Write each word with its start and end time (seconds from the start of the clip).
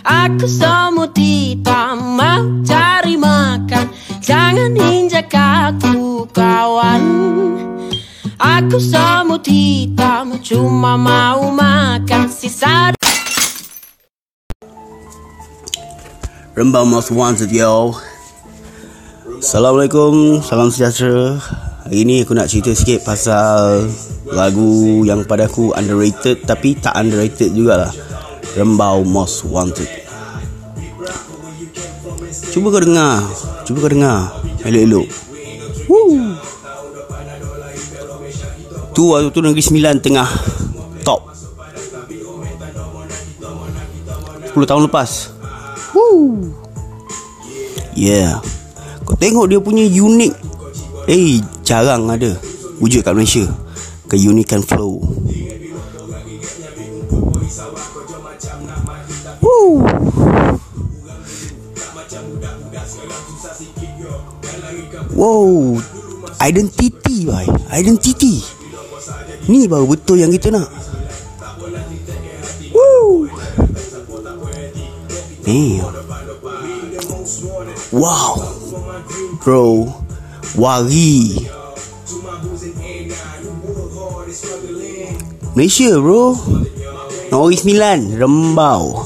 Aku 0.00 0.48
semut 0.48 1.12
hitam 1.12 2.16
mau 2.16 2.40
cari 2.64 3.20
makan. 3.20 3.92
Jangan 4.24 4.72
injak 4.72 5.28
aku 5.36 6.24
kawan. 6.32 7.04
Aku 8.40 8.80
semut 8.80 9.44
hitam 9.44 10.40
cuma 10.40 10.96
mau 10.96 11.52
makan. 11.52 12.32
Sisa 12.32 12.96
Rembang 16.56 16.88
Most 16.88 17.12
Wanted 17.12 17.52
yo 17.52 17.92
Assalamualaikum 19.36 20.40
Salam 20.40 20.72
sejahtera 20.72 21.36
Hari 21.88 22.04
ni 22.04 22.20
aku 22.20 22.36
nak 22.36 22.52
cerita 22.52 22.76
sikit 22.76 23.00
pasal 23.00 23.88
Lagu 24.28 25.00
yang 25.08 25.24
pada 25.24 25.48
aku 25.48 25.72
underrated 25.72 26.44
Tapi 26.44 26.76
tak 26.76 26.92
underrated 26.92 27.56
jugalah 27.56 27.88
Rembau 28.52 29.08
Most 29.08 29.48
Wanted 29.48 29.88
Cuba 32.52 32.68
kau 32.68 32.84
dengar 32.84 33.24
Cuba 33.64 33.88
kau 33.88 33.92
dengar 33.96 34.36
Elok-elok 34.68 35.08
Woo. 35.88 36.36
Tu 38.92 39.02
waktu 39.08 39.32
tu 39.32 39.40
Negeri 39.40 39.64
Sembilan 39.64 39.96
tengah 40.04 40.28
Top 41.08 41.32
10 44.52 44.60
tahun 44.60 44.92
lepas 44.92 45.10
Woo. 45.96 46.52
Yeah. 47.96 48.44
Kau 49.08 49.16
tengok 49.16 49.48
dia 49.48 49.58
punya 49.58 49.88
unik. 49.88 50.47
Eh, 51.08 51.40
jarang 51.64 52.04
ada 52.04 52.36
wujud 52.84 53.00
kat 53.00 53.16
Malaysia. 53.16 53.48
Keunikan 54.12 54.60
flow. 54.60 55.00
Woo. 59.40 59.88
Wow, 65.16 65.80
identity 66.44 67.24
boy, 67.24 67.48
identity. 67.72 68.44
Ni 69.48 69.64
baru 69.64 69.88
betul 69.88 70.20
yang 70.20 70.28
kita 70.28 70.52
nak. 70.52 70.68
Woo. 72.76 73.24
Damn. 75.40 75.88
Wow. 77.96 78.36
Bro. 79.40 79.64
Wari. 80.56 81.44
Malaysia 85.52 85.90
bro. 85.98 86.32
Nori 87.28 87.56
Sembilan. 87.58 88.16
Rembau. 88.16 89.04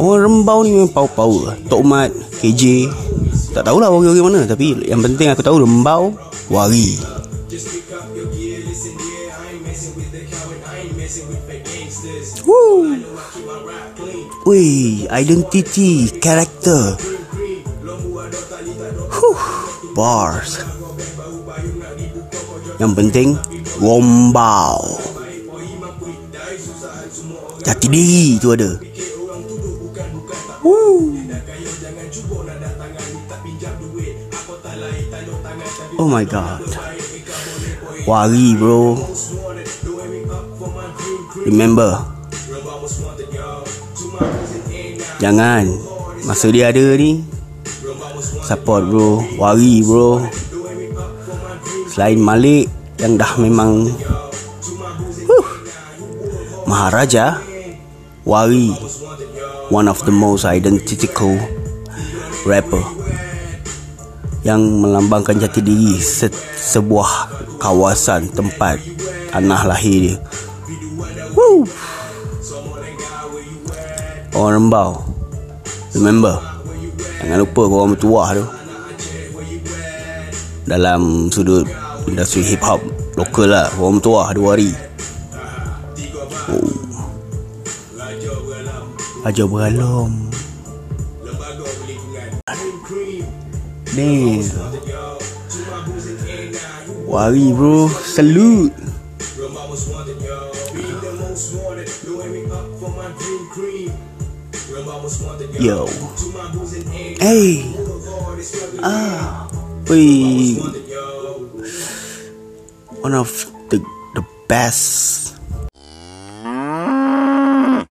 Orang 0.00 0.20
Rembau 0.22 0.58
ni 0.64 0.70
memang 0.72 0.92
power-power. 0.94 1.68
Tok 1.68 1.82
Mat. 1.84 2.10
KJ. 2.40 2.88
Tak 3.52 3.66
tahulah 3.68 3.92
orang-orang 3.92 4.24
mana. 4.24 4.40
Tapi 4.48 4.88
yang 4.88 5.04
penting 5.04 5.28
aku 5.28 5.44
tahu 5.44 5.60
Rembau. 5.60 6.14
Wari. 6.48 6.96
Woo. 12.44 12.94
Wih, 14.44 15.08
identity, 15.08 16.12
character. 16.20 17.00
Huh, 19.24 19.40
bars. 19.96 20.60
Yang 22.76 22.92
penting, 22.92 23.28
gombau. 23.80 25.00
Jati 27.64 27.86
diri 27.88 28.36
tu 28.36 28.52
ada. 28.52 28.76
Woo. 30.60 31.16
Oh 35.96 36.04
my 36.04 36.28
god. 36.28 36.60
Wari 38.04 38.60
bro. 38.60 39.00
Remember. 41.48 42.04
Jangan 45.16 45.94
Masa 46.24 46.48
dia 46.48 46.68
ada 46.72 46.84
ni 47.00 47.33
Support 48.44 48.82
bro. 48.92 49.10
Wari 49.40 49.80
bro. 49.80 50.20
Selain 51.88 52.18
Malik 52.18 52.66
Yang 52.98 53.12
dah 53.22 53.32
memang 53.38 53.86
huh, 55.30 55.46
Maharaja 56.66 57.38
Wari 58.26 58.74
One 59.70 59.86
of 59.86 60.02
the 60.02 60.10
most 60.10 60.42
identical 60.42 61.38
Rapper 62.42 62.82
Yang 64.42 64.60
melambangkan 64.74 65.38
jati 65.38 65.62
diri 65.62 65.96
se- 66.02 66.34
Sebuah 66.58 67.30
kawasan 67.62 68.26
Tempat 68.28 68.82
Tanah 69.30 69.66
lahir 69.66 69.98
dia. 69.98 70.16
Woo. 71.34 71.66
Orang 74.30 74.70
rembau. 74.70 75.02
Remember 75.94 76.53
Jangan 77.24 77.40
lupa 77.40 77.62
korang 77.64 77.90
bertuah 77.96 78.28
tu. 78.36 78.44
Dalam 80.68 81.32
sudut 81.32 81.64
Industri 82.04 82.44
hip 82.44 82.60
hop 82.60 82.84
Lokal 83.16 83.48
lah 83.48 83.72
Korang 83.72 83.96
bertuah 83.96 84.28
dua 84.36 84.48
hari. 84.52 84.72
Oh. 86.52 86.68
Raja 89.24 89.44
Beralom. 89.48 90.12
Damn 93.96 94.44
Wari 97.08 97.46
bro. 97.56 97.88
Salute 97.88 98.76
Yo. 105.60 105.88
Hey. 107.24 107.64
Ah. 108.84 109.48
We. 109.88 110.60
One 113.00 113.16
of 113.16 113.32
the 113.72 113.80
the 114.12 114.20
best. 114.44 115.32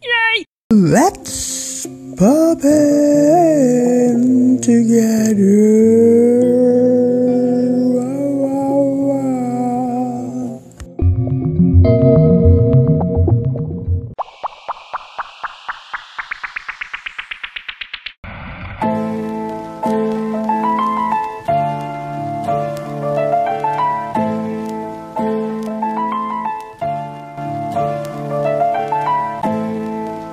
Yay. 0.00 0.48
Let's 0.72 1.84
pop 2.16 2.64
in 2.64 4.56
together. 4.64 5.77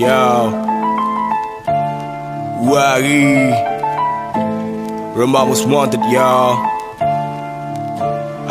Yo. 0.00 0.48
Wari. 2.64 3.52
Rembang 5.12 5.50
was 5.50 5.60
wanted, 5.66 6.00
y'all. 6.08 6.56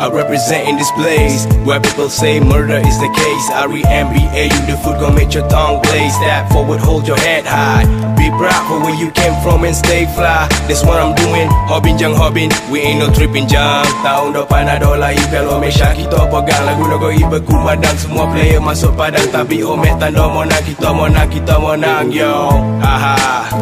I 0.00 0.08
represent 0.08 0.64
in 0.64 0.80
this 0.80 0.90
place 0.96 1.44
where 1.60 1.76
people 1.76 2.08
say 2.08 2.40
murder 2.40 2.80
is 2.80 2.96
the 2.96 3.12
case. 3.12 3.46
I 3.52 3.68
re 3.68 3.84
MBA 3.84 4.48
you 4.48 4.60
the 4.64 4.80
food 4.80 4.96
gon' 4.96 5.14
make 5.14 5.36
your 5.36 5.44
tongue 5.52 5.82
blaze 5.84 6.16
Step 6.16 6.48
forward, 6.48 6.80
hold 6.80 7.06
your 7.06 7.20
head 7.20 7.44
high. 7.44 7.84
Be 8.16 8.32
proud 8.32 8.64
for 8.64 8.80
where 8.80 8.96
you 8.96 9.12
came 9.12 9.36
from 9.44 9.68
and 9.68 9.76
stay 9.76 10.08
fly. 10.16 10.48
That's 10.64 10.88
what 10.88 11.04
I'm 11.04 11.12
doing. 11.12 11.52
Hobbin 11.68 12.00
jang 12.00 12.16
hobbin, 12.16 12.48
we 12.72 12.80
ain't 12.80 13.04
no 13.04 13.12
tripping 13.12 13.44
jang. 13.44 13.84
Tahun 14.00 14.32
depan 14.32 14.72
ada 14.72 14.96
lagi 14.96 15.20
kalau 15.28 15.60
Mesha 15.60 15.92
kita 15.92 16.32
pegang 16.32 16.64
lagu 16.64 16.88
nago 16.88 17.12
iba 17.12 17.36
kumandang 17.44 18.00
semua 18.00 18.24
player 18.32 18.56
masuk 18.56 18.96
padang 18.96 19.28
tapi 19.28 19.60
omet 19.60 20.00
tanda 20.00 20.24
menang 20.32 20.64
kita 20.64 20.88
menang 20.96 21.28
kita 21.28 21.60
menang 21.60 22.08
yo. 22.08 22.48
Haha. 22.80 23.52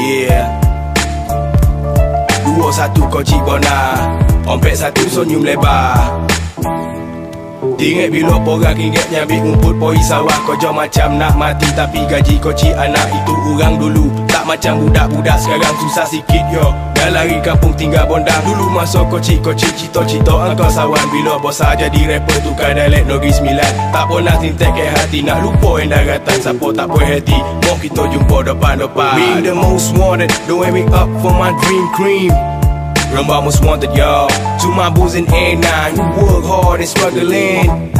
Yeah. 0.00 0.61
Dua 2.72 2.88
satu 2.88 3.04
kau 3.12 3.20
cibona 3.20 4.00
Ompek 4.48 4.72
satu 4.72 5.04
senyum 5.04 5.44
lebar. 5.44 5.92
Tinggal 7.76 8.08
bila 8.08 8.40
porang 8.40 8.80
ingat 8.80 9.12
nyambil 9.12 9.44
rumput 9.44 9.76
poi 9.76 10.00
sawah. 10.00 10.40
Kau 10.48 10.56
jauh 10.56 10.72
macam 10.72 11.20
nak 11.20 11.36
mati 11.36 11.68
tapi 11.76 12.00
gaji 12.08 12.40
kau 12.40 12.48
cik 12.48 12.72
anak 12.72 13.12
Itu 13.12 13.36
orang 13.36 13.76
dulu. 13.76 14.08
Tak 14.24 14.48
macam 14.48 14.88
budak-budak 14.88 15.36
sekarang 15.36 15.74
susah 15.84 16.08
sikit 16.08 16.44
yo 16.48 16.91
Dah 17.02 17.10
lari 17.10 17.34
kampung 17.42 17.74
tinggal 17.74 18.06
bondak 18.06 18.46
Dulu 18.46 18.70
masa 18.70 19.02
kau 19.02 19.18
cik 19.18 19.42
kau 19.42 19.50
cik 19.50 19.74
cito-cito 19.74 20.38
engkau 20.38 20.70
sawan. 20.70 21.02
Bila 21.10 21.34
bos 21.34 21.58
jadi 21.58 21.98
rapper 22.06 22.38
tukar 22.46 22.78
dialek 22.78 23.10
negeri 23.10 23.34
sembilan. 23.34 23.90
Tak 23.90 24.06
pernah 24.06 24.38
tintek 24.38 24.70
ke 24.70 24.86
hati 24.86 25.18
nak 25.26 25.42
lupa 25.42 25.82
yang 25.82 25.90
daratan 25.90 26.38
Siapa 26.38 26.66
tak 26.70 26.86
puas 26.86 27.02
hati 27.10 27.34
mau 27.66 27.74
kita 27.82 28.06
jumpa 28.06 28.54
depan-depan. 28.54 29.14
Being 29.18 29.42
the 29.42 29.50
most 29.50 29.90
wanted 29.98 30.30
don't 30.46 30.62
wake 30.62 30.78
me 30.78 30.86
up 30.94 31.10
for 31.18 31.34
my 31.34 31.50
dream 31.66 31.90
cream. 31.98 32.30
Remember 33.10 33.50
most 33.50 33.66
wanted 33.66 33.90
y'all 33.98 34.30
To 34.62 34.70
my 34.70 34.86
boys 34.86 35.18
in 35.18 35.26
A9 35.26 35.66
who 36.14 36.22
work 36.22 36.46
hard 36.46 36.86
and 36.86 36.88
struggling 36.88 37.90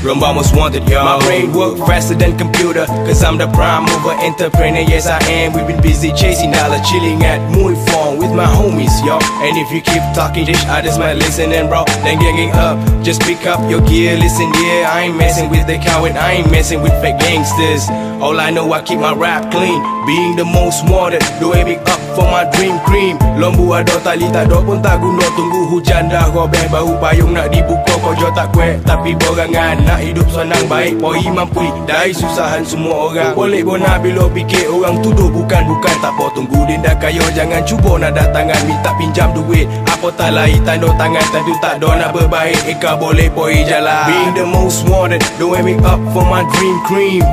Remember 0.00 0.32
most 0.32 0.56
wanted 0.56 0.88
y'all. 0.88 1.04
My 1.04 1.20
brain 1.26 1.52
work 1.52 1.76
faster 1.84 2.14
than 2.14 2.32
computer 2.38 2.86
Cause 3.04 3.22
I'm 3.22 3.36
the 3.36 3.46
prime 3.52 3.84
mover 3.84 4.16
entrepreneur 4.24 4.80
Yes 4.80 5.06
I 5.06 5.20
am. 5.28 5.52
We've 5.52 5.66
been 5.66 5.82
busy 5.82 6.10
chasing 6.12 6.52
dollar 6.52 6.80
Chilling 6.88 7.22
at 7.22 7.36
Muy 7.52 7.76
Fong 7.92 8.16
with 8.16 8.32
my 8.32 8.48
homies 8.48 8.96
y'all. 9.04 9.20
And 9.44 9.58
if 9.60 9.68
you 9.70 9.82
keep 9.82 10.00
talking 10.16 10.46
dish 10.46 10.64
others 10.72 10.96
might 10.96 11.20
listening 11.20 11.68
bro 11.68 11.84
Then 12.00 12.18
ganging 12.18 12.48
up. 12.52 12.80
Just 13.04 13.20
pick 13.20 13.44
up 13.44 13.60
your 13.68 13.84
gear 13.84 14.16
Listen 14.16 14.48
yeah 14.64 14.88
I 14.88 15.04
ain't 15.04 15.18
messing 15.18 15.50
with 15.50 15.66
the 15.66 15.76
coward 15.76 16.12
I 16.12 16.40
ain't 16.40 16.50
messing 16.50 16.80
with 16.80 16.96
fake 17.04 17.20
gangsters. 17.20 17.84
All 18.24 18.40
I 18.40 18.48
know 18.48 18.72
I 18.72 18.80
keep 18.80 19.00
my 19.00 19.12
rap 19.12 19.52
clean 19.52 19.84
Being 20.08 20.36
the 20.36 20.48
most 20.48 20.80
wanted 20.88 21.20
Doing 21.40 21.68
big 21.68 21.84
up 21.84 22.00
for 22.16 22.24
my 22.24 22.48
dream 22.56 22.80
cream. 22.88 23.20
Lombu 23.36 23.76
ada 23.76 24.00
tali 24.00 24.32
tak 24.32 24.48
ada 24.48 24.64
pun 24.64 24.80
tak 24.80 24.96
guna 25.00 25.24
Tunggu 25.36 25.68
hujan 25.76 26.08
dah 26.08 26.32
robeh 26.32 26.72
Baru 26.72 26.96
payung 26.96 27.36
nak 27.36 27.52
dibuka 27.52 28.00
Kau 28.00 28.16
jual 28.16 28.32
tak 28.32 28.48
Tapi 28.88 29.12
borangan 29.16 29.89
Nak 29.90 30.06
hidup 30.06 30.28
senang 30.30 30.64
baik 30.70 31.02
Poi 31.02 31.18
mampu. 31.34 31.66
Dari 31.82 32.14
susahan 32.14 32.62
semua 32.62 33.10
orang. 33.10 33.34
Boleh 33.34 33.66
bona 33.66 33.98
bila 33.98 34.30
fikir 34.30 34.70
Orang 34.70 35.02
tuduh. 35.02 35.26
Bukan-bukan 35.26 35.94
Tak 35.98 36.14
apa 36.14 36.30
tunggu 36.30 36.62
dinda 36.62 36.94
kayo 37.02 37.26
Jangan 37.34 37.58
cuba 37.66 37.98
nak 37.98 38.14
datangan 38.14 38.60
Minta 38.70 38.94
pinjam 38.94 39.34
duit. 39.34 39.66
Apa 39.90 40.14
tak 40.14 40.30
lain 40.38 40.62
tanda 40.62 40.86
tangan 40.94 41.26
Tentu 41.34 41.58
tak 41.58 41.82
ada 41.82 42.06
nak 42.06 42.10
berbaik. 42.14 42.70
Eka 42.70 42.94
boleh 43.02 43.26
poi 43.34 43.66
jalan. 43.66 44.06
Being 44.06 44.32
the 44.38 44.46
most 44.46 44.86
wanted 44.86 45.26
Don't 45.42 45.58
wake 45.58 45.66
me 45.66 45.74
up 45.82 45.98
for 46.14 46.22
my 46.22 46.46
dream 46.54 46.78
cream 46.86 47.26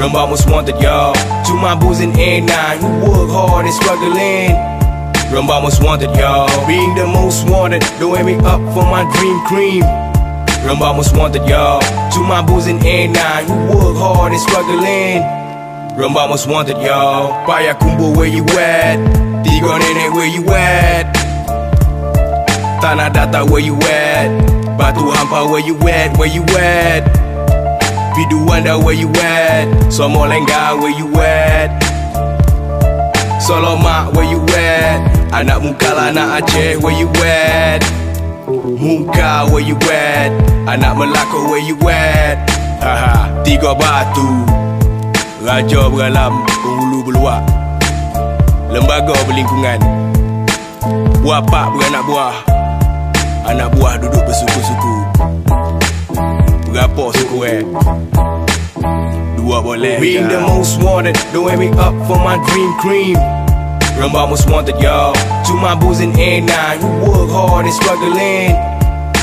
Remember 0.00 0.24
most 0.24 0.48
wanted 0.48 0.80
y'all 0.80 1.12
To 1.44 1.52
my 1.52 1.76
boys 1.76 2.00
in 2.00 2.16
A9 2.16 2.48
Who 2.80 2.88
work 3.04 3.28
hard 3.28 3.68
and 3.68 3.76
struggling. 3.76 4.56
Remember 5.28 5.60
most 5.60 5.84
wanted 5.84 6.16
y'all 6.16 6.48
Being 6.64 6.96
the 6.96 7.04
most 7.04 7.44
wanted 7.44 7.84
Don't 8.00 8.16
wake 8.16 8.24
me 8.24 8.40
up 8.48 8.64
for 8.72 8.88
my 8.88 9.04
dream 9.20 9.36
cream 9.44 9.84
Remember 10.64 10.94
most 10.94 11.14
wanted 11.14 11.46
y'all 11.46 11.78
To 12.12 12.20
my 12.24 12.40
boys 12.40 12.68
in 12.68 12.78
A9 12.78 13.44
Who 13.44 13.76
work 13.76 13.98
hard 13.98 14.32
and 14.32 14.40
struggling. 14.40 15.20
Remember 15.94 16.26
most 16.26 16.48
wanted 16.48 16.80
y'all. 16.80 17.28
Paya 17.44 17.78
Kumbo 17.78 18.16
where 18.16 18.26
you 18.26 18.42
at? 18.56 18.96
Tiga 19.44 19.76
nenek 19.76 20.14
where 20.16 20.26
you 20.26 20.42
at? 20.48 21.12
Tanah 22.80 23.12
Data 23.12 23.44
where 23.44 23.60
you 23.60 23.76
at? 23.76 24.32
Batu 24.78 25.04
Hampa 25.12 25.44
where 25.52 25.60
you 25.60 25.76
at? 25.86 26.16
Where 26.16 26.32
you 26.32 26.42
at? 26.56 27.04
Bidu 28.16 28.48
Wanda 28.48 28.78
where 28.78 28.96
you 28.96 29.10
at? 29.20 29.68
Somo 29.92 30.24
Lengga 30.24 30.80
where 30.80 30.96
you 30.96 31.12
at? 31.20 31.76
Solomak 33.38 34.16
where 34.16 34.24
you 34.24 34.40
at? 34.56 35.12
Anak 35.30 35.60
Mungkal 35.60 36.08
anak 36.08 36.40
Aceh 36.48 36.80
where 36.80 36.96
you 36.96 37.12
at 37.20 38.03
Mungka 38.44 39.48
where 39.48 39.64
you 39.64 39.76
at? 39.88 40.28
Anak 40.68 41.00
Melaka 41.00 41.48
where 41.48 41.64
you 41.64 41.80
at? 41.88 42.36
Haha 42.76 43.40
Tiga 43.40 43.72
batu. 43.72 44.44
Raja 45.40 45.88
beralam 45.88 46.44
Penghulu 46.44 47.08
berluak 47.08 47.40
Lembaga 48.68 49.16
berlingkungan. 49.24 49.80
Buah 51.24 51.40
pak 51.40 51.72
beranak 51.72 52.04
buah. 52.04 52.36
Anak 53.48 53.72
buah 53.80 53.96
duduk 53.96 54.20
bersuku-suku. 54.28 54.94
Berapa 56.68 57.04
suku 57.16 57.38
eh? 57.48 57.60
Dua 59.40 59.62
boleh 59.64 59.96
Being 60.02 60.28
the 60.28 60.40
most 60.42 60.82
wanted 60.82 61.16
Don't 61.32 61.48
me 61.56 61.70
up 61.78 61.94
for 62.04 62.18
my 62.20 62.36
dream 62.50 62.70
cream 62.82 63.16
Remember 63.94 64.26
most 64.26 64.50
wanted 64.50 64.80
y'all. 64.80 65.14
To 65.14 65.54
my 65.54 65.74
boys 65.74 66.00
in 66.00 66.12
A9 66.12 66.78
Who 66.78 67.10
work 67.10 67.30
hard 67.30 67.66
and 67.66 67.74
struggling? 67.74 68.54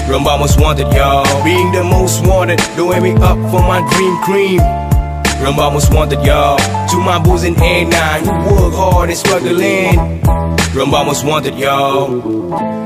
Remember 0.08 0.38
most 0.40 0.60
wanted 0.60 0.92
y'all. 0.94 1.26
Being 1.44 1.72
the 1.72 1.84
most 1.84 2.26
wanted 2.26 2.60
Don't 2.78 3.04
me 3.04 3.12
up 3.14 3.38
for 3.52 3.62
my 3.62 3.80
dream 3.92 4.18
cream. 4.24 4.62
Remember 5.40 5.70
most 5.72 5.94
wanted 5.94 6.24
y'all. 6.24 6.58
To 6.90 6.98
my 6.98 7.20
boys 7.20 7.44
in 7.44 7.56
A9 7.56 8.20
Who 8.22 8.64
work 8.64 8.74
hard 8.74 9.10
and 9.10 9.18
struggling? 9.18 10.22
Remember 10.74 11.04
most 11.04 11.26
wanted 11.26 11.56
y'all 11.56 12.82